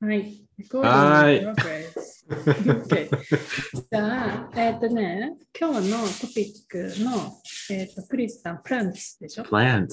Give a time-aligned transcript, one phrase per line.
[0.00, 0.44] はい。
[0.72, 1.40] はい
[3.90, 7.32] じゃあ、えっ、とね、今日のトピックの、
[7.70, 9.86] えっ、と、クリスさん、プランツでしょ？Plants.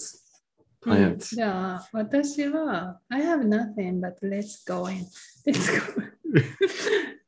[0.85, 1.35] うん Plants.
[1.35, 5.05] じゃあ、私は、I have nothing but let's go in.
[5.45, 6.03] Let's go.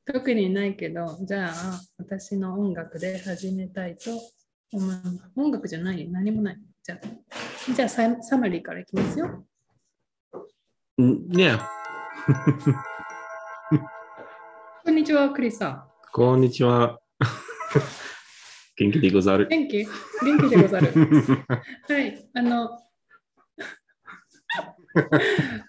[0.14, 4.12] 特にないけど、じゃあ、私の音楽で始めたいと
[4.74, 5.22] 思います。
[5.38, 6.08] 音楽じゃない？
[6.10, 6.58] 何もない。
[6.84, 9.46] じゃあ、じゃあササマリーからいきますよ。
[11.00, 11.77] Mm, Yeah.
[14.84, 15.84] こんにちは、クリスさん。
[16.12, 17.00] こんにちは。
[18.76, 19.48] 元気でござる。
[19.50, 19.86] 元気？
[19.86, 20.92] 元気でござる。
[21.88, 22.78] はい、あの、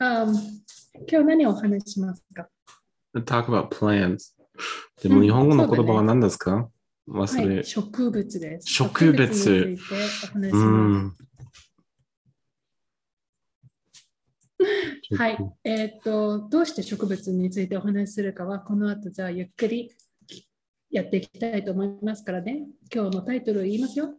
[0.00, 0.26] あ
[1.08, 2.48] 今日何をお話ししますか
[3.14, 4.34] ？Talk about plants.
[5.00, 6.56] でうんも日本語の言葉は何ですか？
[6.56, 6.68] は
[7.06, 7.64] 忘れい、。
[7.64, 8.66] 植物です。
[8.72, 9.80] 植物について
[10.24, 11.14] お話ししうまん。
[11.16, 11.22] す。
[15.16, 19.94] はい、えーっと、どうして植物についてお話しするかは、この後じゃあゆっくり
[20.90, 22.66] やっていきたいと思いますからね。
[22.92, 24.14] 今日のタイトルを言いますよ。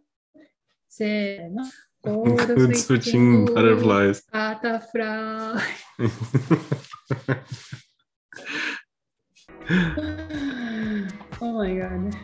[0.87, 1.63] せーの。
[2.01, 4.23] ゴールスイッチング butterflies.
[4.31, 5.59] バタフライ。
[11.41, 12.15] oh my god.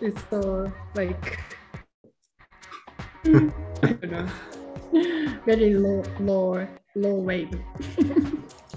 [0.00, 1.40] It's so like
[3.82, 4.28] I don't know.
[5.44, 6.64] Very low low
[6.97, 7.49] low wave.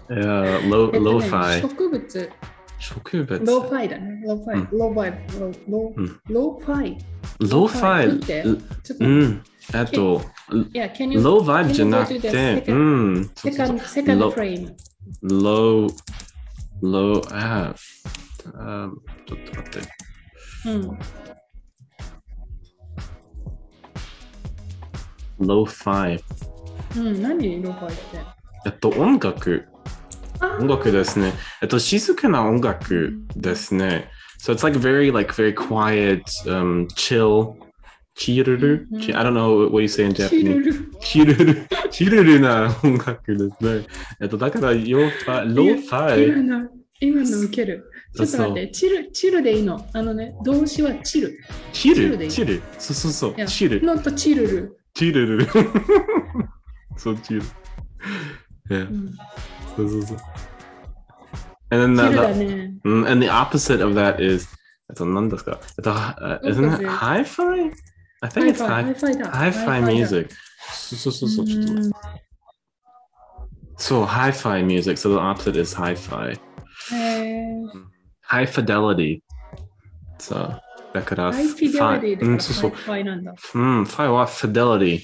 [0.09, 1.61] Yeah, low, えっとね lo-fi.
[1.63, 2.31] 植物、
[2.79, 3.45] 植物。
[3.47, 4.23] ローファイだね。
[4.27, 6.99] ローファイ、ローファイ、ローロうんーローファイ。
[7.41, 8.15] lo-fi.
[8.15, 8.43] 見て
[8.83, 9.43] ちょっと、うん。
[9.75, 10.21] あと、
[10.73, 12.73] yeah, can you low vibe can じゃ you な go く to the て、 second-
[12.75, 13.31] うん。
[13.35, 14.75] そうそうそう second second Low- frame?
[15.25, 15.89] low,
[16.83, 17.75] low, あ
[18.55, 18.91] あ、
[19.27, 19.89] ちょっと待って。
[20.67, 20.99] うん。
[25.41, 26.19] lo-fi。
[26.98, 28.02] うん、何ローファイって。
[28.66, 29.66] えっと、音楽。
[30.40, 31.34] あ音楽ですね。
[31.62, 34.10] えっと、静かな音楽ですね。
[34.40, 37.54] So it's like very, like, very quiet, um, chill,
[38.16, 40.64] チルル、うんチ I don't know what you say in Japanese.
[40.64, 40.92] ル。
[41.00, 43.86] チルル、チルルな音楽ですね。
[44.20, 46.70] えっと、だから、ヨーファイ、ローファイ。
[47.00, 47.86] 今の、受ける。
[48.16, 49.88] ちょっと待って、チル、チルでいいの？
[49.94, 51.38] あのね、動詞はチル。
[51.72, 52.62] チル、チルでいいチル。
[52.78, 53.46] そうそうそう。
[53.46, 54.78] チル、ノットチルル。
[54.94, 55.48] チルル。
[56.97, 57.43] そう、チル。
[58.71, 58.89] Yeah.
[58.91, 59.15] うん
[59.77, 60.19] そうそうそう。
[61.71, 62.75] And then チ the, ルだ the, ね。
[62.85, 64.49] mm, and the opposite of that is,
[64.89, 66.89] えっと、何ですかえっと、uh, isn't it Opposite.
[66.89, 67.73] hi-fi?
[68.23, 69.31] I ハ think イ it's ファイ、ハ hi- イファイだ。
[69.33, 70.35] hi-fi music.
[70.73, 71.97] そうそうそうそう、ちょっと待って。
[73.79, 74.97] そう、hi-fi music.
[74.97, 76.39] So the opposite is hi-fi.
[76.93, 77.85] うんへー
[78.29, 79.21] High fidelity.
[80.19, 80.63] そう。
[80.95, 82.71] だから、ハイフィデリティ fi- うん、だからそうそう。
[82.71, 83.31] ハイファイなんだ。
[83.33, 85.01] うん、ファイは fidelity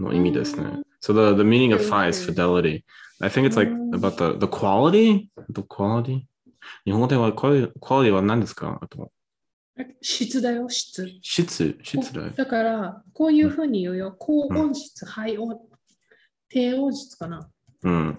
[0.00, 0.62] の意味ですね。
[0.62, 1.36] Mm.
[1.36, 2.84] The, meaning of fies fidelity.
[3.20, 5.28] I think it's like about the, quality?
[5.48, 6.22] The quality?
[6.84, 8.80] 日本語ではクオ,クオリティは何ですか？
[10.02, 11.08] 質だよ、質。
[11.22, 12.30] 質、質だよ。
[12.30, 14.14] だから、こういうふうに言うよ。
[14.18, 15.58] 高音質、肺音、
[16.48, 17.48] 低音質かな。
[17.82, 18.18] うん。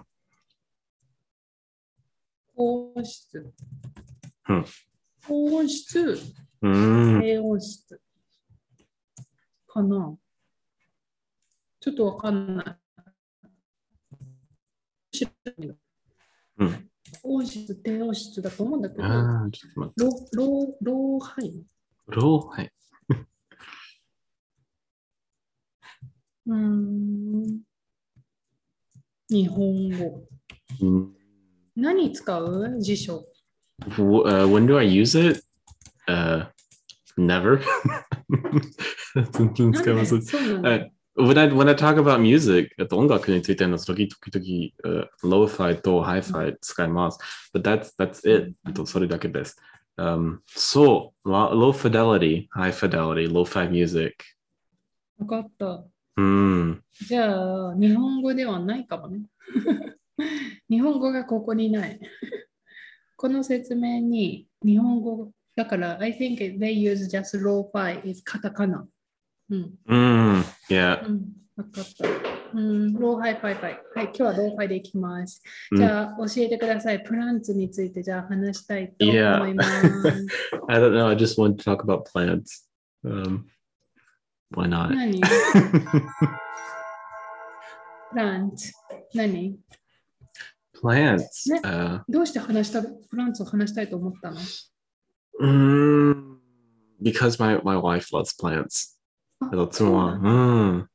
[2.56, 3.52] 高音質。
[4.48, 4.64] うん。
[5.26, 6.18] 高音質、
[6.62, 8.00] うん、低音質。
[9.68, 10.16] かな。
[11.82, 12.76] ちょっとわかんない。
[16.58, 16.90] うん。
[17.22, 20.04] 高音質、低音質だと思うんだけど、ああ、ちょっと待って。
[20.04, 21.66] ロー、ロー、ローハイ。
[22.06, 22.72] ロー、はい。
[26.46, 27.60] うーん。
[29.28, 30.24] 日本語。
[30.80, 31.16] うん
[31.74, 33.24] 何使う辞書
[33.96, 35.42] ？Uh, when do I use it?
[36.06, 36.46] Uh,
[37.16, 37.60] never.
[39.32, 40.91] 全然使いません。
[41.14, 47.18] When I, when I talk about music, えっと音楽についての時々、uh, lo-fi と hi-fi 使います。
[47.54, 48.54] But that's, that's it.
[48.66, 49.56] えっとそれだけです。
[49.98, 54.24] Um, そう、low low fidelity, high fidelity, lo-fi music.
[55.18, 55.84] わかった。
[56.16, 56.82] うん。
[57.06, 59.20] じゃあ、日本語ではないかもね。
[60.70, 62.00] 日本語がここにない。
[63.16, 68.86] この説明に日本語だから、I think they use just lo-fi is カタカナ。
[69.52, 69.74] うん。
[69.86, 69.96] う
[70.38, 70.44] ん。
[70.70, 71.06] Yeah.
[71.06, 71.20] うん。
[71.56, 72.08] わかった。
[72.54, 72.94] うん。
[72.94, 73.76] ローハイファイファイ。
[73.94, 75.42] はい、今日はローファイでいきます。
[75.72, 77.04] うんじゃあ、教えてください。
[77.04, 79.70] プランツについてじゃあ話したいと思います。
[80.68, 81.08] I don't know.
[81.08, 82.66] I just want to talk about plants.
[83.04, 83.44] Um,
[84.54, 84.94] why not?
[84.94, 85.20] 何？
[88.10, 88.72] プランツ。
[89.14, 89.58] 何
[90.82, 91.52] ？Plants.
[91.52, 94.40] ね Uh, どうして話した、プランツを話したいと思ったの
[95.40, 96.36] ？mm,
[97.02, 98.91] because my, my wife loves plants.
[99.41, 100.89] あえっと妻は、そうなのうん。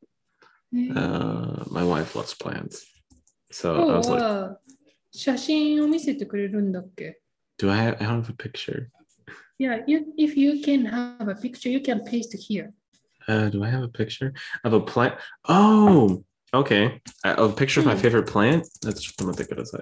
[0.73, 2.85] ね Uh, my wife loves plants.
[3.51, 4.59] So 今 I 日 was like, は
[5.11, 7.21] 写真を見せてくれるんだっけ
[7.59, 8.89] Do I have, I don't have a picture?
[9.59, 12.73] Yeah, you, if you can have a picture, you can paste here.
[13.29, 14.33] Uh, do I have a picture
[14.65, 15.15] of a plant?
[15.49, 17.01] Oh, okay.
[17.23, 18.01] I, a picture of my Hmm.
[18.01, 18.67] favorite plant.
[18.81, 19.79] That's just what I say.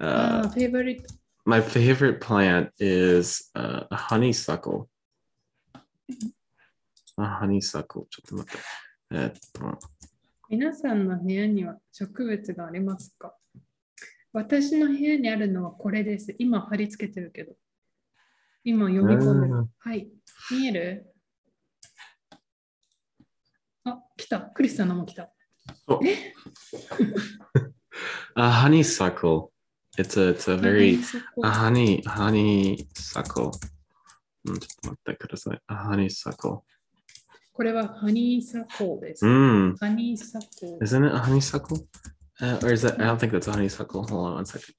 [0.00, 1.06] Uh, Ah, favorite.
[1.46, 4.90] my favorite plant is uh, a honeysuckle.
[7.19, 7.83] A honeysuckle.
[7.83, 8.59] ちょっと待って。
[9.11, 9.79] えっと、
[10.49, 13.33] 皆さんの部屋には植物がありますか？
[14.33, 16.35] 私の部屋にあるのはこれです。
[16.37, 17.53] 今貼り付けてるけど。
[18.63, 19.69] 今読み込んでうんる。
[19.79, 20.09] はい。
[20.51, 21.13] 見える？
[23.85, 24.41] あ、来た。
[24.41, 25.31] クリスさんのも来た。
[28.35, 29.49] a honeysuckle.
[29.97, 30.99] It's a it's a very
[31.41, 33.51] あ a honey honeysuckle.
[34.45, 35.61] うんちょっと待ってください。
[35.69, 36.61] A honeysuckle.
[37.57, 39.25] これはハニーサコーです。
[39.25, 39.75] Mm.
[39.77, 40.77] ハニーサコー。
[40.77, 41.87] Isn't it a honeysuckle?
[42.39, 43.01] Uh, or is that?
[43.01, 44.03] I don't think that's a honeysuckle.
[44.03, 44.75] Hold on one second.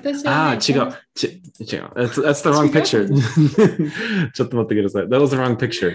[0.00, 0.92] 私は、Ah, ね、違う。
[1.12, 1.90] ち違う。
[1.96, 3.08] That's, that's the wrong picture.
[4.32, 5.06] ちょっと待ってください。
[5.06, 5.92] That was the wrong picture.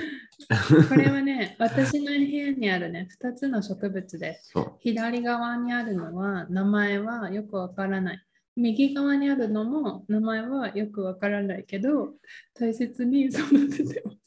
[0.90, 4.52] これはね、私の部屋にあるね、2つの植物です。
[4.82, 8.20] 左側にあるのは名前はよくわからない。
[8.58, 12.10] 右側にあるのも名前はよくわからないけど、
[12.54, 14.18] 大切に育ててます。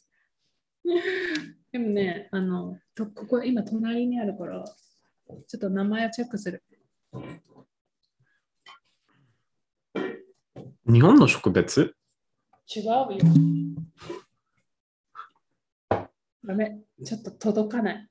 [1.76, 6.64] でもね、あの、とここ今隣にあるから、ちょっと名前をチェックする。
[10.90, 11.94] 日本の植物？
[12.74, 13.18] 違うよ。
[16.46, 18.08] ダメ、ちょっと届かない。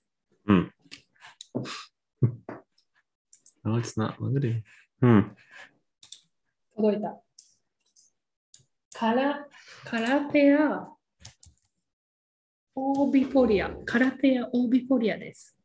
[3.64, 4.14] No, it's not.
[4.20, 4.64] Look at it.
[5.02, 5.32] Hmm.
[6.76, 7.20] 届いた。
[8.94, 9.48] カラ、
[9.86, 10.88] カラペア、
[12.78, 15.56] オービフォリア、カラペア、オービフォリアです。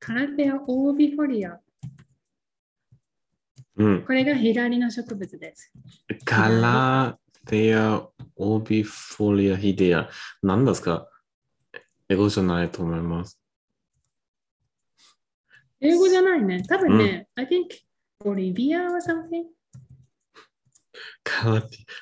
[0.00, 1.60] カラペア、オービフォリア。
[3.76, 4.02] うん。
[4.04, 5.72] これが左の植物です。
[6.24, 10.08] カラテアオビフォリアヒデア。
[10.42, 11.08] 何ですか？
[12.08, 13.40] 英語じゃないと思います。
[15.80, 16.62] 英語じゃないね。
[16.64, 17.68] 多分ね、I think
[18.18, 19.44] ボリビア or something?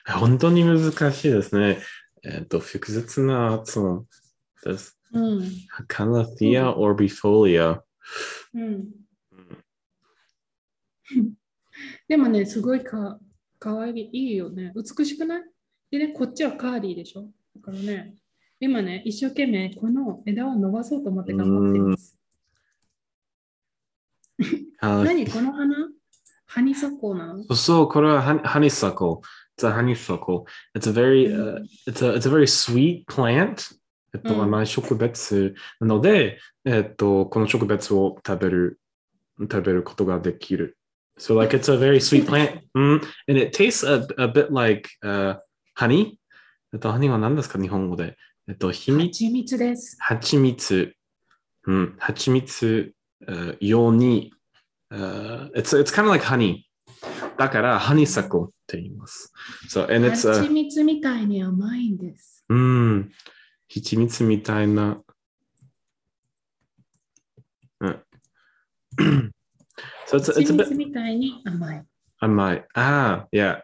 [0.06, 1.78] 本当に難しいですね。
[2.24, 4.06] えっ、と、複雑な発音
[4.64, 4.98] です。
[5.12, 5.50] うん。
[5.86, 7.82] カラティアオビフォリア。
[8.54, 8.90] うん。
[12.08, 13.18] でもね、すごいか
[13.58, 14.72] かわいいいいよね。
[14.74, 15.44] 美しくない？
[15.90, 17.30] でね、こっちはカーリーでしょ？
[17.56, 18.14] だからね、
[18.60, 22.18] 今ね、一生懸命この枝を伸ばそうと思って頑張っています。
[24.80, 25.26] 何？
[25.26, 25.88] この花？
[26.48, 29.20] ハニサコウなのそう、これはハニ honeysuckle.
[29.58, 30.44] It's a honeysuckle.
[30.74, 33.76] It's a very,、uh, it's a, it's a very sweet plant.
[34.14, 38.80] えっと、うん甘い植物なので、えっと、この植物を食べる、
[39.40, 40.78] 食べることができる。
[41.18, 42.60] So, like, it's a very sweet plant.
[42.74, 45.36] うん、and it tastes a, a bit like、uh,
[45.76, 46.14] honey.
[46.72, 48.16] えっと、honey は何ですか日本語で。
[48.48, 49.96] えっと、秘密、蜂蜜です。
[50.00, 50.94] 蜂蜜。
[51.66, 52.94] うん、蜂蜜、
[53.26, 54.32] uh, ように、
[54.91, 56.65] uh, it's, it's kind of like honey.
[57.37, 59.31] だから、honeysuckle って言います。
[59.69, 62.45] So, and it's, 蜂 uh, 蜜みたいに甘いんです。
[62.49, 63.11] うん、
[63.67, 65.01] 蜂蜜みたいな。
[67.79, 68.03] うん。
[70.07, 71.85] so it's, 蜂 it's a 蜜 bit みたいに甘い。
[72.19, 72.65] 甘い。
[72.75, 73.61] Ah, yeah.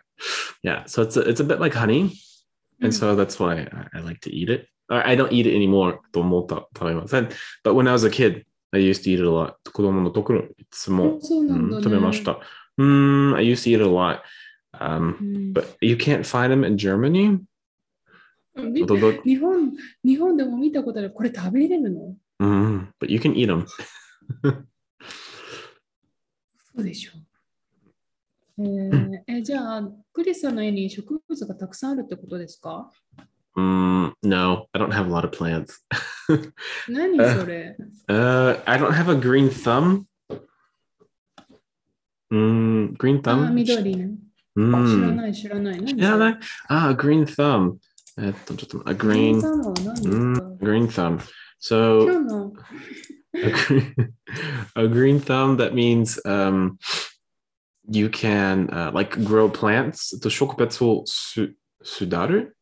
[0.63, 0.83] Yeah.
[0.85, 2.01] So it's a, it's a bit like honey.
[2.01, 2.11] うん
[2.81, 4.67] And so that's why I, I like to eat it.
[4.89, 7.29] Or I don't eat it anymore と思った食べません。
[7.63, 9.54] But when I was a kid, I used to eat a lot.
[9.72, 11.76] 子供の時いつも、そうなんだね。
[11.76, 12.40] うん食べました。
[12.76, 14.18] うん、I used to eat it a lot.
[14.80, 17.38] Um, うん but you can't find them in Germany?
[19.24, 19.72] 日本
[20.04, 21.12] 日本でも見たことある。
[21.12, 23.64] これ食べれるのうん、but you can eat them.
[26.74, 27.20] そうでしょう。
[28.58, 32.90] えーえじゃあ、クリスさんの家に植物がたくさんあるってことですか
[33.56, 35.80] Mm, no, I don't have a lot of plants.
[36.87, 37.75] 何それ
[38.07, 40.05] Uh, I don't have a green thumb.
[42.31, 43.51] Mm, green あ、 thumb?
[43.53, 44.09] 緑ね。
[44.55, 45.15] 知ら Mm.
[45.15, 45.77] ない、知らない。
[45.81, 47.75] 何それ知らないあ、green thumb.
[48.17, 51.19] えっと、ちょっと、a グリー green, ンサムは何ですか、 mm, green thumb.
[51.61, 52.53] So, 今日の
[53.35, 54.11] a green,
[54.75, 56.77] a green thumb, that means um,
[57.89, 60.19] you can uh, like grow plants.
[60.19, 62.57] と植物をす育る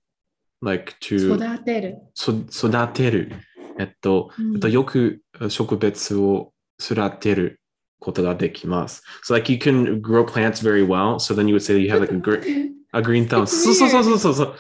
[0.61, 1.97] like to 育てる。
[2.13, 3.31] そ育てる。
[3.79, 7.59] えっと、うんえっとよく植物を育てる
[7.99, 9.03] ことができます。
[9.27, 11.15] So like you can grow plants very well.
[11.19, 13.43] So then you would say you have like a, gr え a green thumb.
[13.43, 14.55] It's そうそうそうそうそう。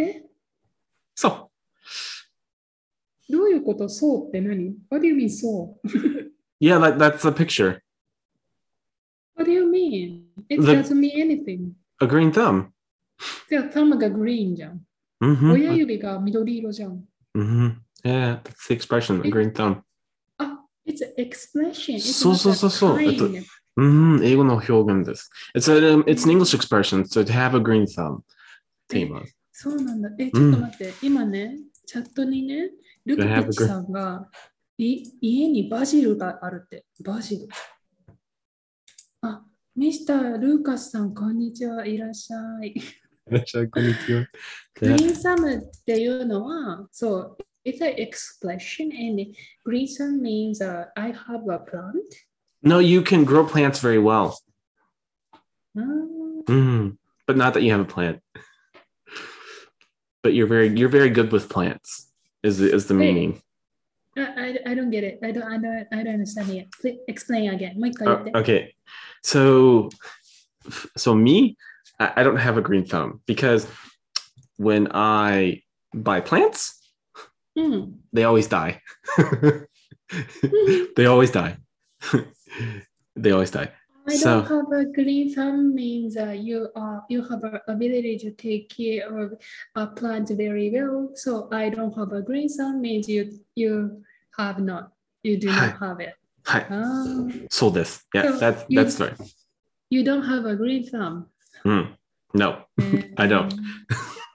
[0.00, 0.22] え
[1.14, 1.48] そう。
[3.32, 5.88] どうい いうことそうって何 ?What do you mean そ う
[6.60, 7.80] Yeah, that, that's a picture.
[9.36, 10.22] ?What do you mean?
[10.48, 11.72] It The- doesn't mean anything.
[12.00, 12.68] A green thumb.
[13.48, 14.80] じゃあ、thumb がグリーンじゃん。
[15.19, 17.03] うん、親指が緑色じゃん。
[17.35, 17.83] え、うん、
[18.69, 19.81] expression the green
[20.37, 21.99] あ、it's expression.
[21.99, 23.01] そうそうそうそう。
[23.01, 23.27] えっと、
[23.77, 25.29] うん、英語の表現です。
[25.55, 27.85] It's, a, it's English expression, so to have a green。
[29.51, 30.09] そうなんだ。
[30.19, 32.71] え、ちょっと待って、今ね、チャットにね、
[33.05, 34.29] ルーカッさんが
[34.77, 36.39] い家バジルが、
[37.03, 37.47] バジル。
[39.21, 39.43] あ、
[39.75, 42.75] ミスター・ルーカスさん、こんにちはいらっしゃい。
[43.30, 49.32] グリーンサムっていうのは、そう、it's an expression and
[49.64, 51.94] green thumb means、uh, I have a plant.
[52.62, 54.34] No, you can grow plants very well.
[55.76, 56.96] あー Mm,
[57.26, 58.20] but not that you have a plant.
[60.22, 62.08] But you're very you're very good with plants.
[62.42, 63.12] Is the, is the Wait.
[63.14, 63.42] meaning?
[64.16, 65.18] I, I, I don't get it.
[65.22, 66.66] I don't, I don't, I don't understand it.
[66.80, 67.78] Please explain again.
[67.78, 68.30] もう一回言っ Uh, て。
[68.32, 68.74] okay,
[69.22, 69.88] so
[70.96, 71.56] so me,
[71.99, 73.67] I don't have a green thumb because
[74.57, 75.63] when I
[75.93, 76.79] buy plants,
[77.57, 77.93] mm.
[78.13, 78.81] they always die.
[79.15, 79.63] Hmm.
[80.95, 81.57] they always die.
[83.15, 83.71] they always die.
[84.09, 88.17] I so, don't have a green thumb means uh, you uh, you have an ability
[88.19, 89.33] to take care of
[89.75, 91.11] a plant very well.
[91.15, 94.03] So I don't have a green thumb means you you
[94.37, 96.13] have not you do not have it.
[96.45, 96.65] Hi.
[96.69, 97.27] Ah.
[97.51, 99.19] So this yeah so that's that's right.
[99.89, 101.27] You don't have a green thumb.
[101.67, 101.95] Mm.
[102.33, 103.49] No, えー I don't.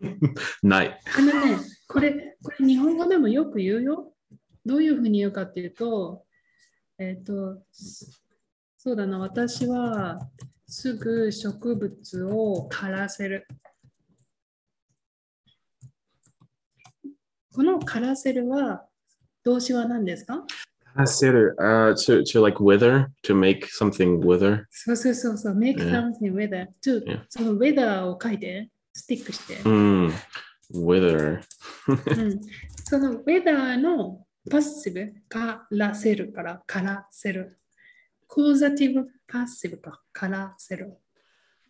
[0.62, 1.00] ない。
[1.16, 1.56] あのね、
[1.88, 4.14] これ、これ日本語でもよく言うよ。
[4.66, 6.26] どういうふうに言うかっていうと、
[6.98, 7.64] えっ、と、
[8.76, 10.18] そうだな、私は
[10.66, 13.46] すぐ植物を枯らせる。
[17.54, 18.86] この枯らせるは
[19.44, 20.44] 動詞は何ですか？
[20.95, 24.65] Consider uh to to like wither to make something wither.
[24.71, 26.67] そうそうそうそう、make ね something weather.
[26.81, 27.21] ちょ Yeah.
[27.29, 29.57] その weather を書いて、スティックして。
[29.57, 30.11] Mm,
[30.73, 31.41] wither.
[31.87, 31.91] う
[32.23, 32.41] ん、
[32.83, 37.59] そのウェダーのパッシブからせるからからせる。
[38.27, 40.97] コーザティブパッシブかからせる。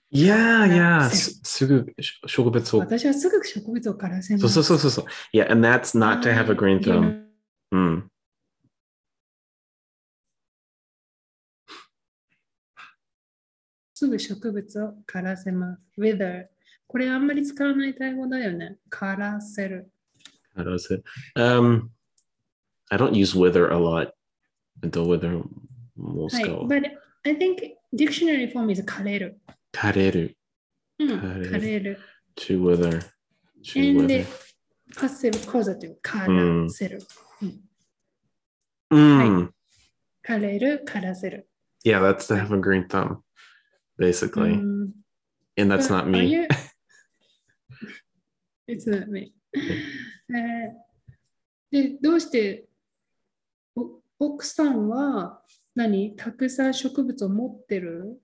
[0.10, 1.00] Yeah, yeah.
[1.02, 1.86] That's s- すぐ
[2.26, 4.48] 植物を私はすぐ植物をからせます。
[4.54, 5.38] そうそうそうそうそう。
[5.38, 7.28] Yeah, and that's not to have a green You thumb.
[7.74, 8.04] know, Mm.
[14.03, 15.81] すぐ植物をからせます。
[15.97, 16.47] wither。
[16.89, 18.79] これあんまり使わない単語だよね。
[18.91, 19.93] からせる。
[20.57, 21.05] How does it?
[21.37, 21.91] Um,
[22.91, 24.11] I don't use wither a lot.
[24.81, 25.45] The wither
[25.95, 26.43] もはい。
[26.43, 26.67] 使う。
[26.67, 26.91] But
[27.23, 29.41] I think dictionary form is 枯れる。
[29.73, 30.37] 枯れる。
[30.99, 31.09] うん。
[31.09, 32.01] 枯れる
[32.35, 33.07] to wither.
[33.63, 34.27] To and wither.
[34.97, 37.01] パッシブコーザティブからせる。
[38.91, 39.51] Mm.
[40.27, 41.49] 枯れる、からせる。
[41.85, 43.23] Yeah, that's to have a green thumb,
[43.98, 44.54] basically.
[44.54, 44.92] うん
[45.60, 46.30] And that's not Are me.
[46.30, 46.48] you-
[48.68, 49.34] It's not me.
[49.54, 49.60] え
[50.30, 50.72] ー
[51.72, 52.66] で、どうして
[53.76, 55.42] お奥さんは
[55.76, 58.22] 何たくさん植物を持ってる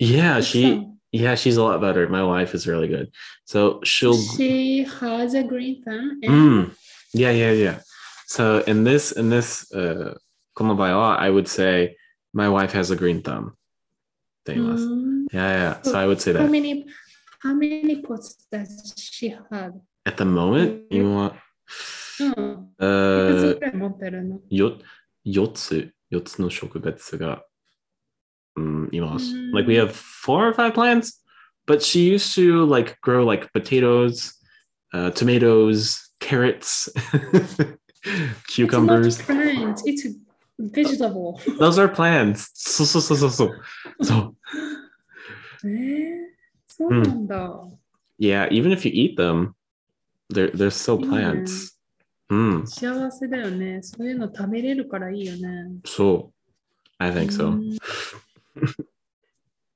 [0.00, 2.08] Yeah, 奥 she さん yeah, she's a lot better.
[2.08, 3.10] My wife is really good.
[3.44, 6.18] So she'll She has a green thumb.
[6.22, 6.32] and-
[6.70, 6.74] Mm,
[7.12, 7.80] yeah, yeah, yeah.
[8.26, 10.14] So in this in this uh
[10.56, 11.96] konobayawa, I would say
[12.32, 13.56] my wife has a green thumb.
[14.48, 14.84] って言います。
[14.84, 15.82] うん Yeah, yeah.
[15.82, 16.50] So I would say How that.
[16.50, 16.84] many,
[17.40, 19.72] how many pots does she have?
[20.04, 21.34] At the moment, you want
[22.20, 22.30] うん。
[22.30, 24.78] いく uh つぐらい持ってるのよ
[25.26, 27.44] 4つ4つの植物が、
[28.56, 29.34] うん、います。
[29.34, 31.22] うん Like we have four or five plants,
[31.66, 34.34] but she used to like grow like potatoes,
[34.92, 36.92] uh, tomatoes, carrots,
[38.48, 39.18] cucumbers.
[39.18, 40.06] It's not plant, it's
[40.58, 41.40] vegetable.
[41.58, 42.50] Those are plants.
[42.54, 43.50] So so so so so.
[44.02, 44.34] So えー、
[46.66, 47.64] そうなんだ。
[48.18, 49.54] yeah, even if you eat them,
[50.32, 51.78] they're they're still plants.
[52.30, 53.82] Mm, 幸せだよね。
[53.82, 55.80] そういうの食べれるからいいよね。
[55.84, 56.30] so
[56.98, 57.50] I think う so.
[57.50, 57.78] ん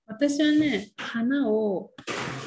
[0.07, 1.91] 私はね、花を、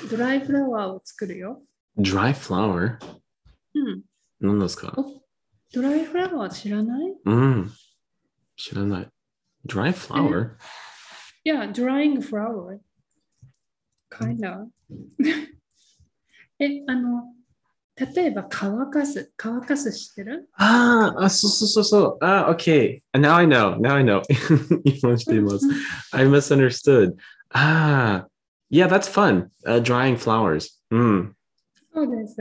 [0.09, 1.61] ドライフラワーを作るよ。
[1.97, 2.97] Dry flower.
[3.75, 4.01] うん。
[4.39, 4.95] 何ですか
[5.73, 7.71] ドライフラワー知らないうん。
[8.57, 9.07] 知らない。
[9.67, 10.55] Dry flower?
[11.43, 12.19] いや、drying
[14.15, 14.35] flower.
[14.35, 14.67] Kinda.
[16.59, 17.33] え、あの、
[17.95, 19.31] 例えば乾かす。
[19.35, 22.17] 乾かす知ってる Ah, ah, so, so, so, so.
[22.21, 23.01] Ah, okay.
[23.13, 23.77] Now I know.
[23.79, 24.21] Now I know.
[24.83, 25.67] 今しています。
[26.11, 27.15] I misunderstood.
[27.53, 28.25] Ah,
[28.69, 29.49] yeah, that's fun.
[29.65, 30.79] Uh, drying flowers.
[30.91, 31.33] Mm.
[31.93, 32.37] そうです。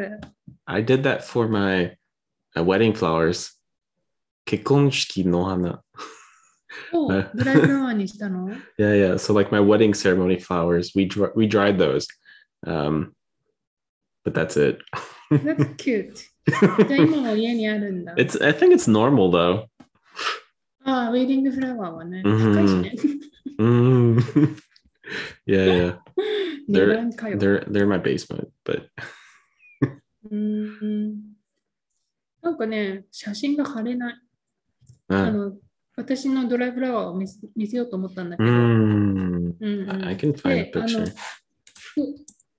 [0.66, 1.96] I did that for my
[2.56, 3.58] uh, wedding flowers.
[4.44, 5.82] 結婚式の花。
[6.93, 7.27] Oh, uh,
[8.77, 9.17] yeah, yeah.
[9.17, 12.07] So like my wedding ceremony flowers, we we dried those,
[12.65, 13.15] um,
[14.23, 14.81] but that's it.
[15.31, 16.27] that's cute.
[16.47, 19.65] it's I think it's normal though.
[20.85, 22.21] Ah, wedding flower eh?
[22.21, 23.63] mm-hmm.
[23.63, 24.53] Mm-hmm.
[25.45, 25.93] Yeah, yeah.
[26.67, 28.89] They're they're they're in my basement, but.
[30.31, 31.35] Mm-hmm.
[32.45, 34.15] なんかね、写真が貼れない。
[35.07, 35.53] あの
[35.96, 41.14] 私のドライフラワーを見せ見せようと思ったんだけど、 mm, うんうん I I can find a であの picture.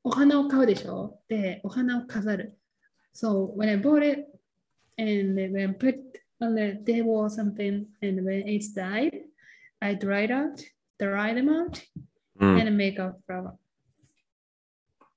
[0.04, 2.58] お花を買うでしょで、お花を飾る。
[3.14, 4.26] So when I bought it
[4.98, 5.96] and when I put
[6.40, 9.12] on the table or something and when it's died,
[9.80, 10.62] I dried out,
[11.00, 11.82] dry them out
[12.40, 12.60] Mm.
[12.68, 13.56] and make a flower.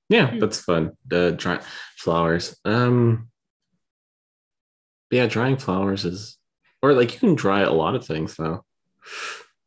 [0.09, 0.39] Yeah, Mm.
[0.39, 0.91] that's fun.
[1.07, 1.59] The dry
[1.97, 2.59] flowers.
[2.63, 3.29] Um
[5.11, 6.37] yeah, drying flowers is
[6.81, 8.61] or like you can dry a lot of things though.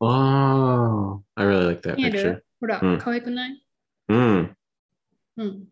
[0.01, 2.33] Oh, I really like that 見え picture.
[2.35, 3.63] るほら、うん可愛くない
[4.09, 4.55] Mm.
[5.37, 5.65] うん。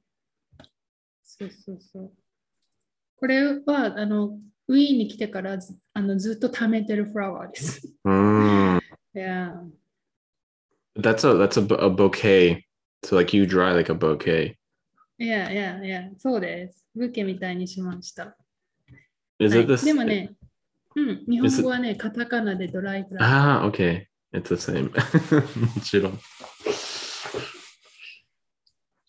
[1.25, 2.13] そうそうそう。
[3.19, 7.81] これは、あの、ウィーンに来てからずあのずっと貯めてるフラワーです。
[8.05, 8.81] Mm.
[9.15, 9.55] いや、
[10.99, 12.63] That's a that's a, bu- a bouquet.
[13.05, 14.57] So like you dry like a bouquet.
[15.19, 16.87] いやいやいや、そうです。
[16.95, 18.37] ブケみたいにしました。
[19.39, 19.85] Is はい it this?
[19.85, 20.35] でもね、
[20.96, 24.06] うん、日本語はね、カタカナでドライフラワ Ah, okay.
[24.34, 24.92] It's the same.
[25.76, 26.20] もちろん。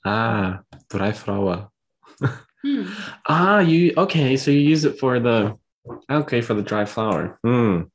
[0.05, 1.69] ah, dry flower.
[2.21, 2.31] ー。
[2.65, 2.87] うん。
[3.29, 4.35] Ah, you okay?
[4.35, 5.55] So you use it for the
[6.09, 7.37] okay for the dry flower.
[7.45, 7.89] Hmm.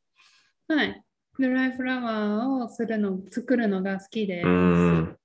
[0.68, 1.04] はい。
[1.40, 4.48] ドライフラワーをするの、作るのが好きです。
[4.48, 5.16] Mm.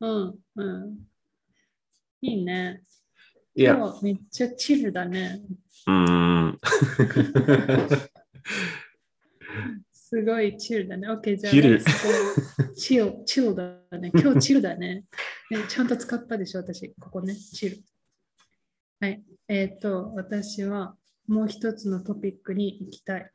[0.00, 0.98] うん、うん。
[2.22, 2.82] いいね。
[3.56, 3.66] 日
[4.02, 5.40] めっちゃチルだね。
[6.62, 8.08] Mm.
[10.08, 11.08] すごいチルだね。
[11.10, 11.84] OK、じゃあ、チル
[12.76, 14.12] チル、チルだね。
[14.14, 15.04] 今日チルだね。
[15.50, 16.94] ねちゃんと使ったでしょ、私。
[17.00, 17.78] ここね、チル。
[19.00, 19.24] はい。
[19.48, 23.32] えっ、と、私はもう一つのトピックに行きたい。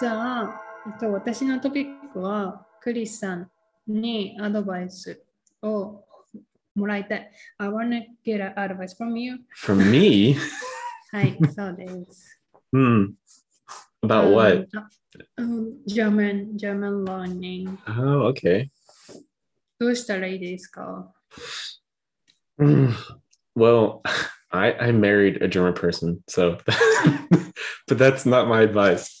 [0.00, 3.50] じゃあ、えっと、私のトピックは、クリスさん
[3.86, 5.22] にアドバイス
[5.60, 6.02] を
[6.75, 7.31] もらいたい。
[7.57, 9.37] I wanna get an advice from you.
[9.55, 10.35] From me?
[11.11, 12.41] はい、そうです。
[12.73, 13.13] Hmm.
[14.03, 14.67] About うん what?
[14.77, 14.89] あ
[15.37, 17.77] うん German, German learning.
[17.87, 18.69] Oh, okay.
[19.79, 21.11] どうしたらいいですか
[22.59, 22.91] Mm.
[23.55, 24.01] Well,
[24.49, 26.57] I I married a German person, so
[27.87, 29.19] but that's not my advice.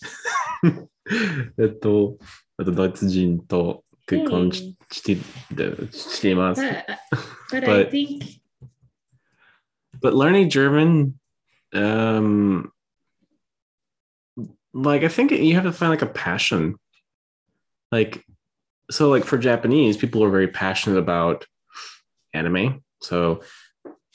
[1.59, 2.17] えっと、
[2.57, 5.15] あとドイツ人と結婚し して
[5.91, 6.61] しています。
[6.61, 6.85] But,
[7.51, 8.39] but I But- think
[10.01, 11.13] but learning German,
[11.73, 12.71] um,
[14.73, 16.75] like I think you have to find like a passion.
[17.91, 18.23] Like,
[18.91, 21.45] so like for Japanese, people are very passionate about
[22.33, 23.41] anime, so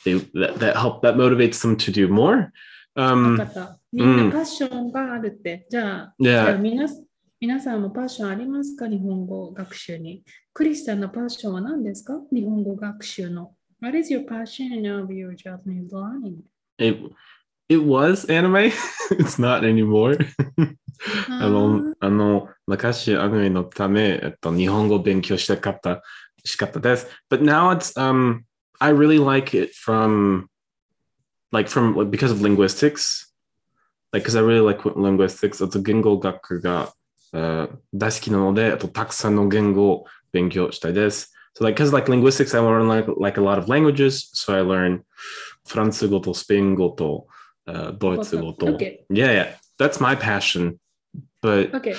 [0.05, 2.53] they that, that help that motivates them to do more.
[2.95, 3.79] わ Um, かった。
[3.93, 5.67] みんなパッションがあるって。
[5.71, 6.87] じゃあ、じゃあ yeah, 皆
[7.43, 10.23] 皆さんもパッションありますか日本語学習に。
[10.55, 13.57] クリスさんのパッションは何ですか日本語学習の。
[13.81, 16.37] What is your passion of your Japanese learning?
[16.79, 17.01] it
[17.69, 18.71] it was anime.
[19.11, 20.17] it's not anymore.
[21.29, 26.01] あ の、あの、昔アニメのため、えっと、日本語を勉強したかった、
[26.45, 27.09] しかったです。
[27.29, 28.43] But now it's, um,
[28.79, 30.45] I really like it from,
[31.51, 33.35] like from, like, because of linguistics.
[34.13, 35.65] Like, because I really like linguistics.
[35.65, 36.93] あと、言語学が、uh,
[37.32, 41.34] 大好きなので、あと、たくさんの言語を勉強したいです。
[41.58, 42.88] So, like, because like linguistics, I learn
[43.20, 44.30] like a lot of languages.
[44.34, 45.02] So I learn
[45.68, 47.28] フランス語とスペイン語と、
[47.68, 48.68] uh, ドイツ語と。
[48.68, 49.06] OK。
[49.10, 49.48] Yeah, yeah.
[49.78, 50.78] That's my passion.
[51.42, 51.96] But OK。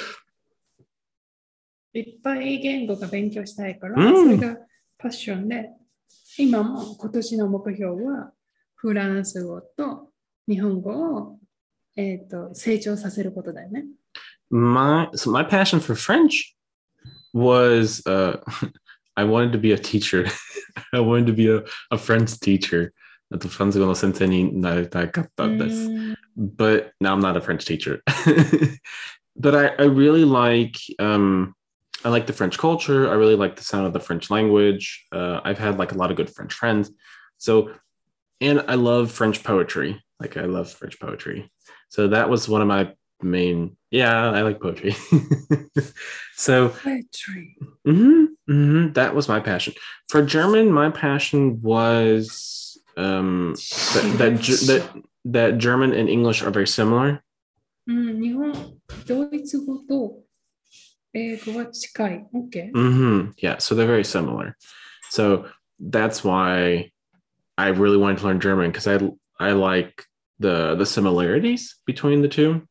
[1.94, 4.58] いっぱい言語が勉強したいから、うんそれが
[4.98, 5.70] パッションで、
[6.38, 8.32] 今も今年の目標は
[8.76, 10.10] フランス語と
[10.48, 11.38] 日本語を、
[11.96, 13.84] えー、と成長させることだよね。
[14.49, 16.55] my so my passion for French
[17.33, 18.37] was uh
[19.15, 20.27] I wanted to be a teacher.
[20.93, 22.93] I wanted to be a, a French teacher.
[23.31, 25.75] あとフランス語の先生になりたかったです。
[25.87, 28.01] うーん but now I'm not a French teacher.
[29.35, 31.55] but I, I really like um,
[32.03, 33.09] I like the French culture.
[33.09, 35.05] I really like the sound of the French language.
[35.11, 36.91] Uh, I've had like a lot of good French friends.
[37.37, 37.71] So,
[38.41, 40.03] and I love French poetry.
[40.19, 41.51] Like I love French poetry.
[41.89, 44.94] So that was one of my main yeah i like poetry.
[46.34, 47.56] So poetry.
[47.84, 49.74] mm-hmm, mm-hmm, that was my passion.
[50.08, 53.54] For german my passion was um
[53.94, 57.22] that that, that, that german and english are very similar.
[57.90, 58.18] Mm,
[62.72, 63.30] mm-hmm.
[63.38, 64.56] yeah so they're very similar.
[65.10, 65.48] So
[65.80, 66.90] that's why
[67.56, 68.98] i really wanted to learn german because i
[69.40, 70.04] i like
[70.38, 72.67] the the similarities between the two.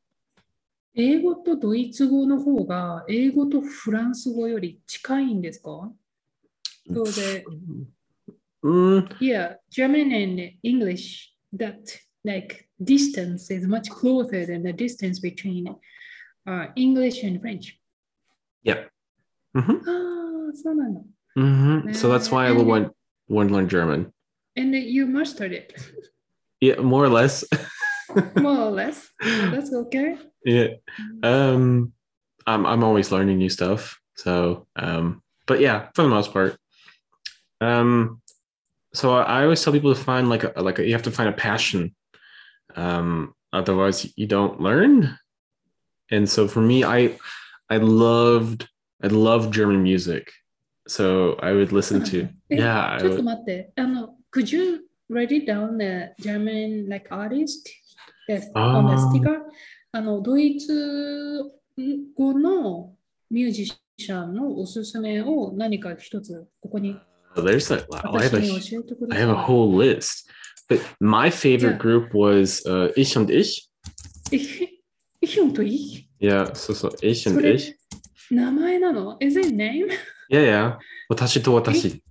[0.96, 5.90] 英語とドイツ語の方が英語とフランス語より近いんですか
[6.92, 7.44] そうで、
[8.64, 15.66] Mm, Yeah, German and English, that like distance is much closer than the distance between
[16.46, 17.76] uh, English and French.
[18.64, 18.86] yeah.
[19.54, 21.04] hmm ああ、そうなの。
[21.34, 22.92] hmm So that's why I And- want
[23.28, 24.12] want to learn German.
[24.56, 25.74] And you mastered it,
[26.60, 27.44] Yeah, more or less.
[28.35, 29.09] more or less.
[29.21, 30.17] That's okay.
[30.43, 30.67] Yeah.
[31.23, 31.93] Um,
[32.45, 33.99] I'm I'm always learning new stuff.
[34.15, 36.57] So, um, but yeah, for the most part.
[37.61, 38.21] Um,
[38.93, 41.11] so I, I always tell people to find like a like a, you have to
[41.11, 41.95] find a passion.
[42.75, 45.17] Um, otherwise you don't learn.
[46.11, 47.17] And so for me, I
[47.69, 48.67] I loved
[49.03, 50.31] I loved German music.
[50.87, 53.01] So I would listen to yeah.
[53.03, 57.69] Would, could you write it down the German like artist
[58.27, 59.41] Yes, on the あー sticker?
[59.91, 61.43] あの、ドイツ
[62.15, 62.93] 語の
[63.29, 66.99] ミュージシャンのおすすめを何か一つここに
[67.35, 70.29] there's a I 私 have a I have a whole list.
[70.69, 73.69] But my favorite group was uh, Ich und Ich.
[74.31, 74.81] Ich,
[75.21, 76.09] ich und ich?
[76.19, 77.75] Yeah, so so Ich und Ich.
[78.29, 79.87] 名前なの ?Is it name?
[80.29, 80.79] Yeah, yeah.
[81.09, 82.03] Watashi to watashi.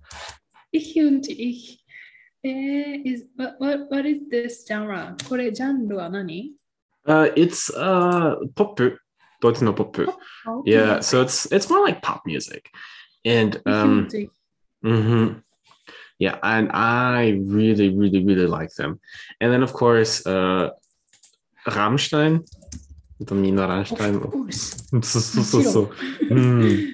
[0.71, 1.76] Ich und ich.
[2.46, 5.14] えー、is, what, what, what is this genre?
[5.28, 6.52] これジャンルは何
[7.06, 8.76] Uh, it's uh pop.
[9.40, 9.96] Deutsch no pop.
[10.64, 12.70] Yeah, so it's it's more like pop music,
[13.24, 14.30] and ich und um, ich
[14.82, 15.42] hmm
[16.20, 19.00] yeah, and I really, really, really like them.
[19.40, 20.70] And then of course, uh,
[21.66, 22.46] Rammstein,
[23.20, 24.20] Domina Of Rammstein.
[24.30, 24.76] course.
[25.02, 25.86] So, so, so, so.
[26.30, 26.92] Mm.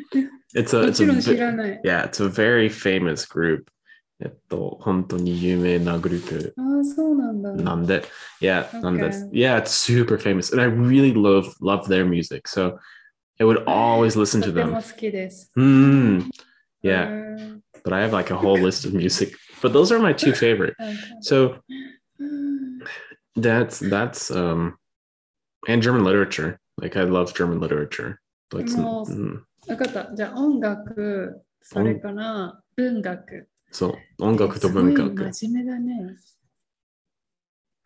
[0.55, 1.81] It's a も it's ち a ろん知 ve- らない。
[1.85, 3.71] yeah, it's a very famous group.
[4.23, 7.53] えっと、本当に有名なグループああ、そうなんだ。
[7.53, 8.03] なんで、
[8.40, 9.31] yeah, なんで Okay.
[9.31, 12.49] yeah, it's super famous, and I really love love their music.
[12.49, 12.79] So
[13.40, 14.92] I would always listen と to ても them.
[14.92, 15.53] 好きです。
[15.57, 16.25] Mm,
[16.83, 19.37] yeah, うん but I have like a whole list of music.
[19.62, 20.75] But those are my two favorite.
[20.79, 21.61] なんか So
[22.18, 22.81] うん
[23.37, 24.75] that's that's um
[25.68, 26.59] and German literature.
[26.81, 28.18] Like I love German literature.
[28.51, 29.05] But it's, No.
[29.07, 30.14] mm, わかった。
[30.14, 33.49] じゃあ音楽、それから文学。
[33.73, 35.14] そう、音楽と文す学。
[35.14, 36.16] ごい真面目だね。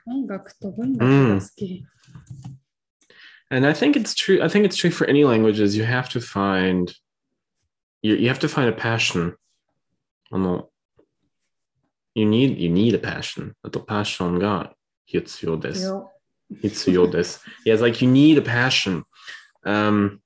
[0.07, 1.85] 音楽と文学が好き。
[3.51, 4.43] And I think it's true.
[4.43, 5.77] I think it's true for any languages.
[5.77, 6.93] You have to find
[8.03, 9.37] you, you have to find a passion.
[10.31, 10.71] あの
[12.15, 13.53] You need you need a passion.
[13.63, 14.75] あと passion が
[15.07, 15.85] 必要です。
[15.85, 16.11] よ
[16.61, 17.43] 必要です。
[17.65, 19.05] yeah, it's like you need a passion.
[19.65, 20.21] Um,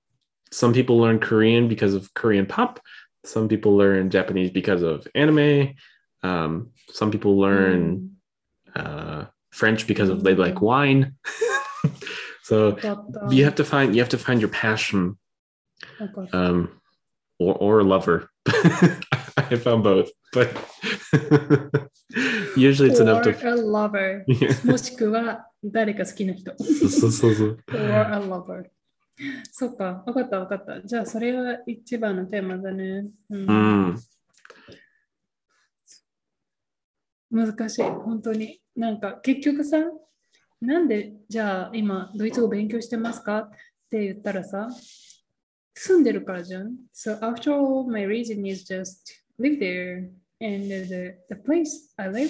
[0.51, 2.81] some people learn Korean because of Korean pop.
[3.25, 5.75] Some people learn Japanese because of anime.
[6.23, 8.17] Um, some people learn
[8.75, 11.15] uh, French because of they like wine.
[12.43, 13.35] so わかった。
[13.35, 15.17] you have to find you have to find your passion
[16.01, 16.39] わかった。
[16.39, 16.69] um,
[17.39, 18.29] or, or a lover.
[19.37, 20.49] I found both, but
[22.57, 23.49] usually it's enough Or to.
[23.49, 24.25] a lover.
[24.29, 24.67] Yeah.
[24.67, 26.53] もしくは誰か好きな人。
[26.59, 28.67] そうそうそうそう Or a lover.
[29.52, 30.82] そっか、わかったわかった。
[30.82, 33.06] じゃあそれが一番のテーマだね。
[33.30, 33.54] うんう
[33.94, 33.96] ん
[37.32, 38.62] 難しい、本当に。
[38.76, 39.78] なんか結局さ、
[40.60, 43.50] なんでじゃあ今ドイツ語勉強してますかっ
[43.90, 44.68] て言ったらさ、
[45.74, 46.76] 住んでるからじゃん。
[46.94, 50.10] So after all, my reason is just live there
[50.42, 52.30] and the, the place I live,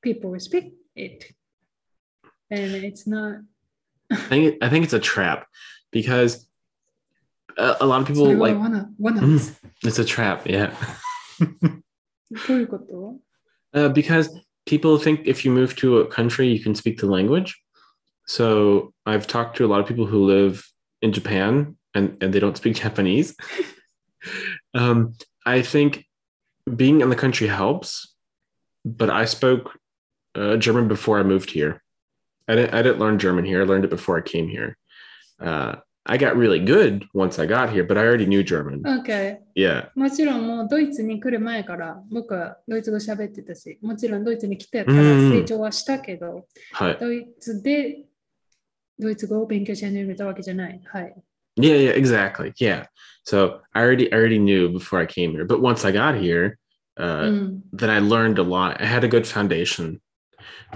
[0.00, 1.34] people speak it.
[2.50, 3.42] And it's not,
[4.10, 5.46] I think I think it's a trap
[5.96, 6.46] because
[7.56, 9.22] a, a lot of people like wanna, wanna.
[9.22, 10.46] Mm, it's a trap.
[10.46, 10.76] Yeah.
[13.72, 14.28] uh, because
[14.66, 17.58] people think if you move to a country, you can speak the language.
[18.26, 20.68] So I've talked to a lot of people who live
[21.00, 23.34] in Japan and, and they don't speak Japanese.
[24.74, 25.14] um,
[25.46, 26.04] I think
[26.74, 28.14] being in the country helps,
[28.84, 29.78] but I spoke
[30.34, 31.82] uh, German before I moved here.
[32.48, 33.62] I didn't, I didn't learn German here.
[33.62, 34.76] I learned it before I came here.
[35.40, 38.81] Uh, I got really good once I got here, but I already knew German.
[38.83, 39.37] ?OK。
[39.55, 39.89] Yeah.
[39.95, 46.97] もちろんもうドイツに来る前から僕はドイツ語喋ってたし、もちろんドイツに来てからうん成長はしたけど、 Hi.
[46.99, 48.05] ドイツで
[48.97, 50.81] ドイツ語を勉強し始めたわけじゃない。
[50.85, 51.15] はい。
[51.57, 52.53] Yeah, yeah, exactly.
[52.57, 52.85] Yeah.
[53.23, 56.57] So I already I already knew before I came here, but once I got here,
[56.97, 57.63] uh, うん。
[57.73, 58.81] then I learned a lot.
[58.81, 59.99] I had a good foundation.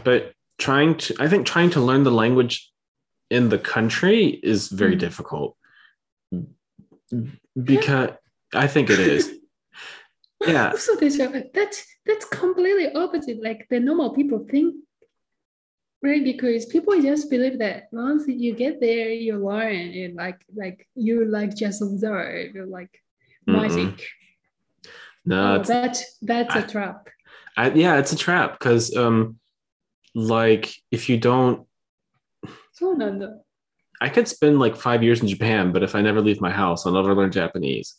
[0.03, 2.71] But trying to I think trying to learn the language
[3.30, 5.00] in the country is very mm.
[5.00, 5.56] difficult
[7.62, 8.10] because
[8.54, 9.32] I think it is.
[10.46, 10.72] yeah.
[10.76, 11.18] So this
[11.54, 13.42] that's that's completely opposite.
[13.42, 14.74] Like the normal people think,
[16.02, 16.24] right?
[16.24, 21.24] Because people just believe that once you get there, you learn and like like you
[21.24, 22.90] like just observe like
[23.46, 23.76] magic.
[23.76, 24.00] Mm-mm.
[25.26, 27.08] No, oh, that that's I, a trap.
[27.56, 29.38] I, yeah, it's a trap because um,
[30.14, 31.66] like if you don't
[32.71, 33.29] そうなんだ。
[33.99, 36.85] I could spend like five years in Japan, but if I never leave my house,
[36.85, 37.95] I'll never learn Japanese.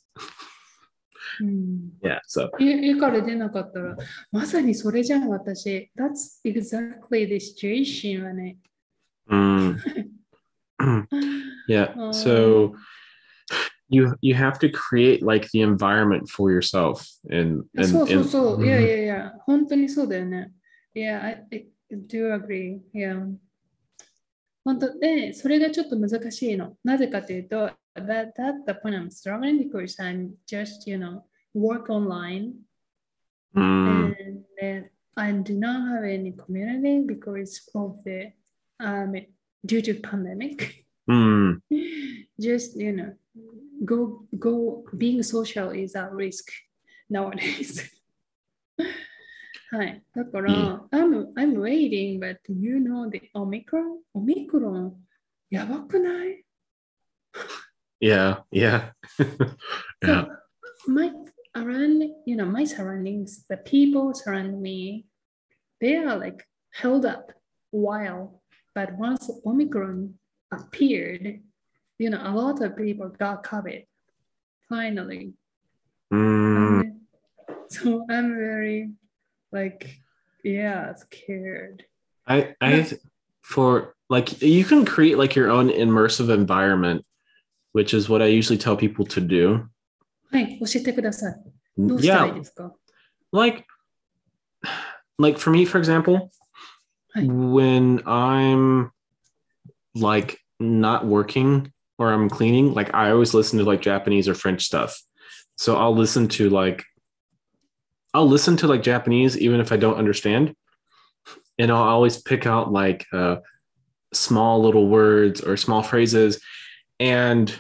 [1.41, 1.93] うん。
[2.03, 2.21] Yeah.
[2.29, 3.97] So 家家から出なかったら、
[4.31, 5.91] まさにそれじゃん、私。
[5.97, 8.57] That's exactly the situation はね。
[9.31, 9.77] mm.
[11.69, 11.93] yeah.
[11.97, 12.75] Um, So
[13.89, 18.29] you you have to create like the environment for yourself and あ and, そうそう and-
[18.29, 18.67] そう。
[18.67, 18.87] いやい Mhm.
[18.89, 20.53] やいや、本当にそうだよね。
[20.95, 22.81] Yeah, I, I do agree.
[22.95, 23.35] Yeah.
[24.65, 26.77] 本当で、それがちょっと難しいの。
[26.83, 31.23] なぜかというと、that, that's the point I'm struggling because I'm just, you know,
[31.55, 32.53] work online
[33.57, 38.33] Mm, and then I do not have any community because of the,
[38.81, 39.15] um,
[39.65, 40.85] due to pandemic.
[41.09, 41.61] mm,
[42.41, 43.15] just you know
[43.85, 46.49] go go being social is a risk
[47.09, 47.89] nowadays
[49.71, 54.93] はいだから、I'm, I'm waiting but you know the Omicron Omicron
[55.51, 56.45] やばくない
[58.01, 58.43] yeah.
[58.53, 58.93] Yeah.
[60.03, 60.25] yeah.
[60.25, 61.11] So my
[61.55, 65.07] around you know my surroundings the people surround me
[65.81, 67.33] they are like held up
[67.71, 68.43] while
[68.75, 70.15] but once Omicron
[70.53, 71.41] appeared
[71.99, 73.87] you know a lot of people got COVID
[74.69, 75.35] finally
[76.13, 77.01] Mm, And
[77.69, 78.91] so I'm very
[79.53, 79.89] like
[80.45, 81.85] yeah scared
[82.27, 82.87] I I
[83.43, 87.05] for like you can create like your own immersive environment,
[87.73, 89.69] which is what I usually tell people to do.
[90.33, 91.35] はい教えてください
[91.79, 92.39] どうしたらいい Yeah.
[92.39, 92.75] ですか
[93.33, 93.65] like
[95.19, 96.31] like for me for example
[97.15, 97.23] Hi.
[97.27, 98.91] when i'm
[99.95, 104.65] like not working or i'm cleaning like i always listen to like japanese or french
[104.67, 105.01] stuff
[105.57, 106.85] so i'll listen to like
[108.14, 110.56] i'll listen to like japanese even if i don't understand.
[111.60, 113.38] And i'll always pick out like uh,
[114.14, 116.40] small little words or small phrases.
[117.00, 117.54] And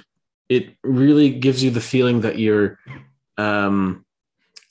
[0.49, 2.79] it really gives you the feeling that you're
[3.37, 4.05] um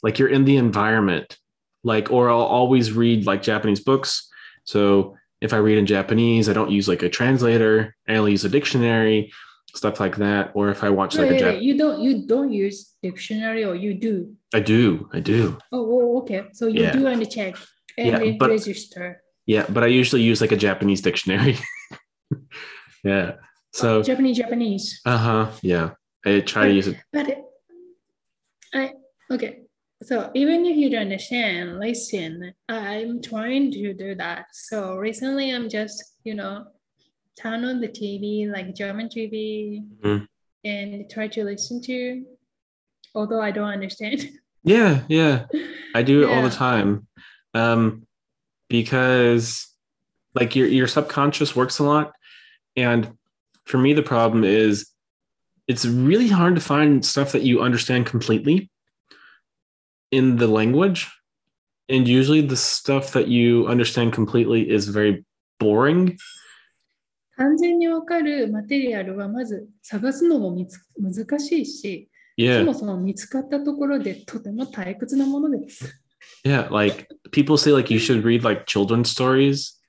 [0.02, 1.38] like you're in the environment.
[1.84, 4.28] Like or i'll always read like japanese books.
[4.64, 7.96] So if i read in japanese i don't use like a translator.
[8.08, 9.32] I only use a dictionary
[9.74, 12.26] stuff like that or if i watch like Wait, a Jap- wait, you don't you
[12.26, 16.82] don't use dictionary or you do i do i do oh, oh okay so you
[16.82, 16.92] Yeah.
[16.92, 17.54] do and check
[17.98, 21.58] and Yeah, but- register yeah but i usually use like a japanese dictionary
[23.04, 23.32] yeah
[23.72, 25.90] so Japanese Japanese uh-huh yeah
[26.26, 27.44] i try to use it But it-
[28.72, 28.92] I
[29.32, 29.62] okay.
[30.02, 32.54] So even if you don't understand, listen.
[32.68, 34.46] I'm trying to do that.
[34.52, 36.66] So recently, I'm just you know
[37.38, 40.26] turn on the TV like German TV Mhm.
[40.64, 42.24] and try to listen to,
[43.14, 44.28] although I don't understand.
[44.64, 45.46] yeah yeah
[45.94, 47.06] I do it all the time.
[47.54, 48.06] Um,
[48.68, 49.66] because
[50.34, 52.12] like your your subconscious works a lot.
[52.76, 53.16] And
[53.64, 54.88] for me, the problem is
[55.66, 58.70] it's really hard to find stuff that you understand completely
[60.10, 61.08] in the language.
[61.88, 65.24] And usually the stuff that you understand completely is very
[65.58, 66.18] boring.
[67.39, 72.65] 完全にわかるマテリアルはまず探すのもみつ難しいし、そ Yeah.
[72.65, 76.01] もそも見つかったところでとても退屈なものです。
[76.45, 76.69] Yeah.
[76.69, 79.79] Like people say like you should read like children's stories.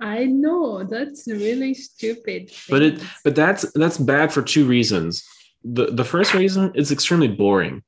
[0.00, 2.50] I know that's really stupid.
[2.68, 3.20] But it- things.
[3.24, 5.22] but that's that's bad for two reasons.
[5.64, 7.82] The the first reason is extremely boring.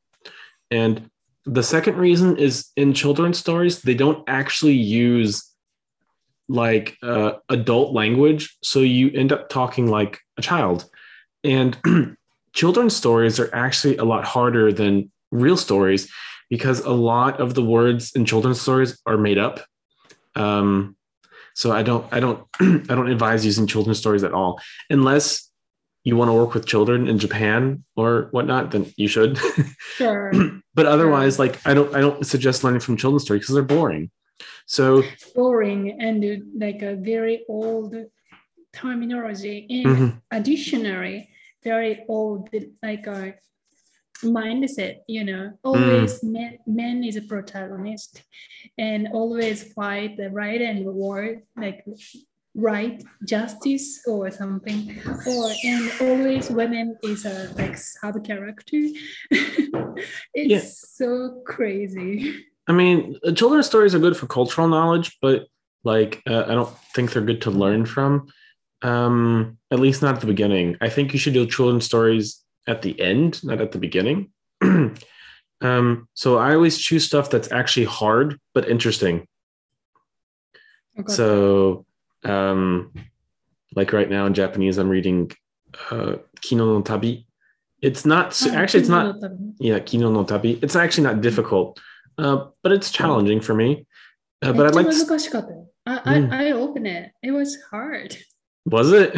[0.70, 1.10] And
[1.44, 5.42] the second reason is in children's stories they don't actually use
[6.49, 10.85] like uh, adult language so you end up talking like a child.
[11.43, 11.77] And
[12.53, 16.11] children's stories are actually a lot harder than real stories
[16.49, 19.61] because a lot of the words in children's stories are made up.
[20.35, 20.95] Um,
[21.55, 25.49] so I don't, I don't, I don't advise using children's stories at all, unless
[26.03, 28.71] you want to work with children in Japan or whatnot.
[28.71, 29.39] Then you should.
[29.97, 30.31] Sure.
[30.73, 34.09] but otherwise, like I don't, I don't suggest learning from children's stories because they're boring.
[34.65, 35.03] So
[35.35, 36.23] boring and
[36.59, 37.95] like a very old
[38.73, 39.67] terminology.
[39.69, 41.29] And mhm, additionally,
[41.63, 42.49] very old
[42.81, 43.35] like a
[44.23, 48.23] mindset, you know, always man, man is a protagonist
[48.77, 51.85] and always fight the right and war, like
[52.55, 54.95] right justice or something.
[55.27, 58.79] Or and always women is a like sub character
[60.33, 60.61] it's Yeah.
[60.61, 65.47] so crazy I mean, children's stories are good for cultural knowledge, but
[65.83, 68.27] like uh, I don't think they're good to learn from.
[68.81, 70.77] Um, at least not at the beginning.
[70.81, 74.31] I think you should do children's stories at the end, not at the beginning.
[75.61, 79.27] um, so I always choose stuff that's actually hard but interesting.
[80.99, 81.11] Okay.
[81.11, 81.85] So,
[82.23, 82.93] um,
[83.75, 85.31] like right now in Japanese, I'm reading
[85.89, 87.25] uh, Kino no Tabi.
[87.81, 89.15] It's not su- actually it's not
[89.59, 90.59] yeah Kino no Tabi.
[90.61, 91.79] It's actually not difficult,
[92.17, 93.85] uh, but it's challenging for me.
[94.41, 94.87] Uh, but I'd like.
[94.89, 95.67] To...
[95.85, 96.13] I, I.
[96.19, 96.31] Mm.
[96.31, 97.11] I it.
[97.21, 98.17] It was hard.
[98.65, 99.15] Was it?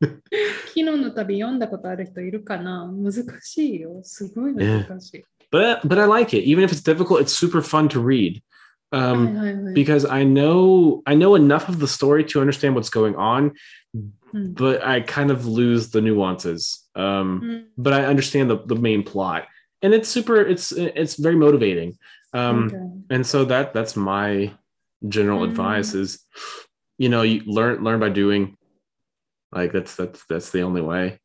[0.72, 4.00] キノの旅読んだことある人いるかな難しいよ。
[4.02, 5.18] すごい難しい。
[5.18, 5.24] Yeah.
[5.52, 6.44] But, but I like it.
[6.44, 8.40] Even if it's difficult, it's super fun to read.
[8.92, 9.36] Um,
[10.08, 13.52] I know I know enough of the story to understand what's going on,
[14.32, 16.88] but I kind of lose the nuances.
[16.96, 19.46] Um, but I understand the, the main plot
[19.81, 20.37] and it's super.
[20.41, 21.97] It's it's very motivating.
[22.33, 23.15] Um, Okay.
[23.15, 24.51] and so that that's my
[25.07, 25.49] general Mm.
[25.49, 26.25] advice is,
[26.97, 28.57] you know, you learn learn by doing.
[29.51, 31.19] Like that's that's that's the only way.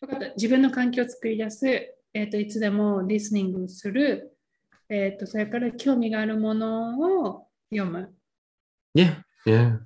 [0.00, 0.28] わかった。
[0.34, 1.66] 自分の環境を作り出す。
[2.14, 4.36] えっ、と、いつでもリスニングする。
[4.88, 6.98] えっ、と、それから興味があるもの
[7.30, 8.14] を読む。
[8.94, 9.78] Yeah, yeah.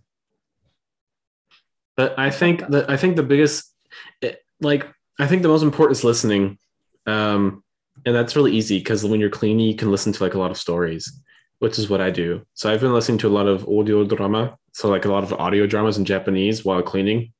[1.96, 3.72] But I think that I think the biggest,
[4.20, 4.86] it, like,
[5.20, 6.58] I think the most important is listening,
[7.05, 7.63] um,
[8.05, 10.51] and that's really easy because when you're cleaning, you can listen to like a lot
[10.51, 11.11] of stories,
[11.59, 12.45] which is what I do.
[12.53, 15.33] So I've been listening to a lot of audio drama, so like a lot of
[15.33, 17.33] audio dramas in Japanese while cleaning.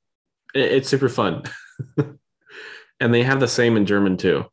[0.53, 1.43] It's super fun,
[2.99, 4.45] and they have the same in German too.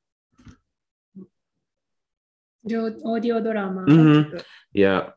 [2.64, 3.82] Audio drama.
[3.82, 4.38] Mm-hmm.
[4.72, 5.10] Yeah,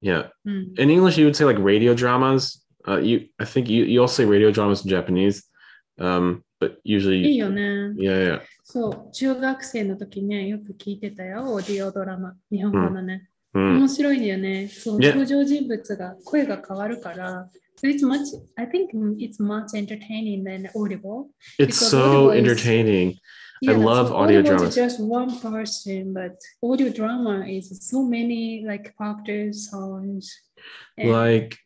[0.00, 0.28] yeah.
[0.46, 0.78] Mm.
[0.78, 2.62] In English, you would say like radio dramas.
[2.86, 5.44] Uh, you, I think you you also say radio dramas in Japanese.
[5.98, 7.61] Um, but いい usually, よね。
[7.97, 13.27] yeah, yeah, そう、中学生の時ね、よく聞いてたよ、オーディオドラマ、日本語のね。
[13.53, 13.79] Mm.
[13.79, 14.67] 面白いんだよね。
[14.69, 15.07] そう、 Yeah.
[15.09, 17.49] 登場人物が声が変わるから。
[17.83, 18.19] So it's much,
[18.55, 21.29] I think it's much entertaining than audible.
[21.59, 23.15] It's Because so audible is- entertaining.
[23.67, 24.69] I love so audio audible dramas.
[24.69, 30.29] is just one person, but audio drama is so many like characters, songs.
[30.97, 31.57] and- Like,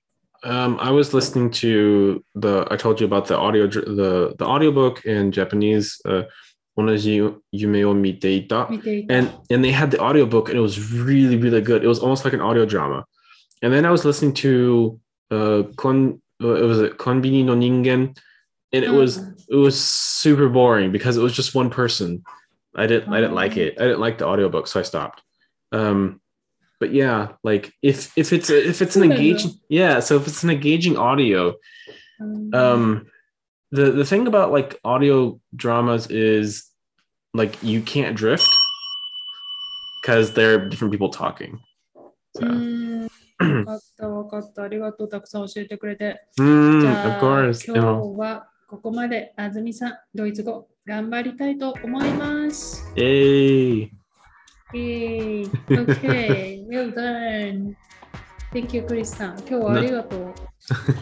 [0.43, 5.05] um, I was listening to the I told you about the audio the the audiobook
[5.05, 6.23] in Japanese uh
[6.79, 9.07] Yume.
[9.11, 11.85] And and they had the audiobook and it was really really good.
[11.85, 13.05] It was almost like an audio drama.
[13.63, 14.99] And then I was listening to
[15.31, 18.17] uh Kon uh, it was a Konbini no Ningen
[18.73, 19.45] and it was mm.
[19.49, 22.23] it was super boring because it was just one person.
[22.75, 23.61] I didn't I didn't like oh.
[23.61, 23.75] it.
[23.79, 25.23] I didn't like the audiobook so I stopped.
[25.73, 26.21] Um
[26.80, 30.44] but yeah like if if it's a, if it's an engaging yeah so if it's
[30.44, 31.56] an engaging audio
[32.20, 33.06] うん、 um
[33.74, 36.74] the the thing about like audio dramas is
[37.34, 38.48] like you can't drift
[40.02, 41.58] because there are different people talking
[42.36, 44.64] う so ん分 かった分かった。
[44.64, 45.10] ありがとう。
[45.10, 46.26] たくさん教えてくれて。
[46.40, 49.34] Mm, じ of ゃあ、 course 今日はここまで。
[49.36, 52.86] あずみさん、ドイツ語頑張りたいと思います。
[52.96, 53.90] Yay.
[54.74, 57.76] イェーイ OK, well done.
[58.54, 59.40] Thank you, クリスさん。
[59.40, 60.34] 今日はありがとう。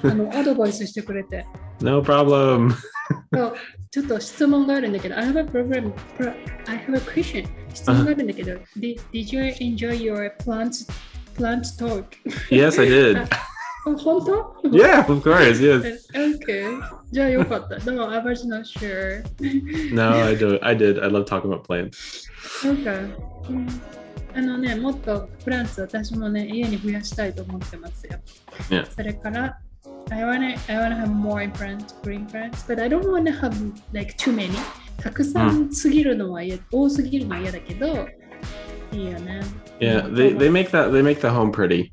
[0.04, 1.46] あの、アドバイスしてくれて。
[1.82, 2.72] no problem
[3.34, 3.54] そう
[3.92, 5.92] ちょっと質問があるんだけど、I have a problem.
[6.18, 6.34] pro-
[6.68, 7.48] I have a question.
[7.74, 10.88] 質問があるんだけど、did, did you enjoy your plant,
[11.36, 12.06] plant talk?
[12.50, 13.28] yes i did あ
[13.86, 16.66] 本当 yeah of course yes Okay.
[17.12, 17.78] じゃあよかった。
[17.80, 19.24] でも、I was not sure.
[19.94, 22.24] no i do i did i love talking about plants
[22.66, 22.94] なんか、
[23.50, 23.68] うん
[24.39, 28.21] あのね、もっとプランツ私もね、家に増やしたいと思ってますよ。
[28.71, 28.87] Yeah.
[28.89, 29.59] それから、
[30.11, 33.53] I wanna, I wanna have more plants, green plants, but I don't wanna have
[33.93, 34.51] like too many.
[35.03, 38.09] たくさんすぎるのは嫌、多すぎるのは嫌だけど、
[38.93, 39.41] いいよね。
[39.81, 41.91] yeah うん they they make that they make the home pretty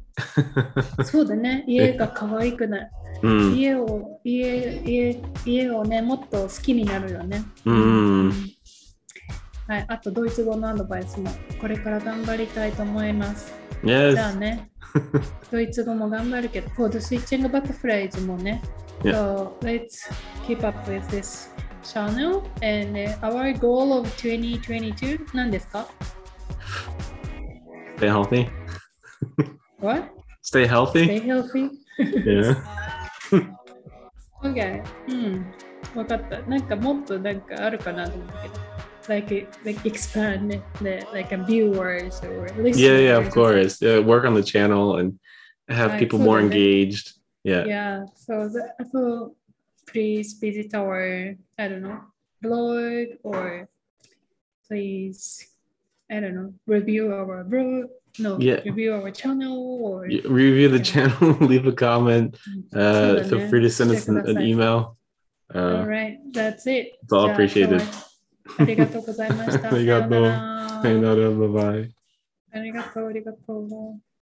[1.03, 2.91] そうだね、家が可愛くない。
[3.23, 7.43] Mm, 家を、家、家、家をね、もっと好きになるよね。
[7.65, 8.04] うん
[9.67, 13.53] はい、あとドイツ語のアドバイスもこれから頑張りたいと思います。
[13.83, 14.69] じゃあ yes ね、
[15.51, 18.61] ドイツ語も頑張るけど、for the switching butterflies もね、
[19.03, 19.13] Yeah.
[19.13, 20.09] so let's
[20.47, 21.49] keep up with this
[21.83, 25.87] channel and、uh, our goal of 2022何ですか
[27.97, 28.47] stay healthy
[29.79, 30.03] What?
[30.43, 31.69] stay healthy Stay healthy?
[32.25, 32.55] yeah
[34.43, 34.83] Okay.
[35.07, 35.53] うん。
[35.95, 36.39] わかった。
[36.41, 38.53] なんかもっとなんかあるかなと思ったけど。
[39.09, 39.29] like
[39.63, 43.81] like expand the like a viewers or yeah yeah of course.
[43.81, 45.19] yeah, work on the channel and
[45.67, 47.13] have like, people so more engaged.
[47.43, 47.65] Yeah.
[47.65, 49.33] Yeah so the,
[49.87, 52.01] please visit our i don't know
[52.41, 53.69] blog or
[54.67, 55.47] please
[56.11, 57.85] i don't know review our blog
[58.17, 58.61] no yeah.
[58.65, 62.77] review our channel or review the channel leave a comment mm-hmm.
[62.77, 64.97] uh, feel free to send Check us an, an email.
[65.53, 66.93] Uh, all right that's it.
[67.03, 67.81] it's all appreciated.
[68.58, 69.72] ありがとうございました。
[69.72, 70.26] ありがとう
[70.82, 71.90] さよなら Sayonara, bye bye.
[72.52, 74.00] ありがとう、ありがとう。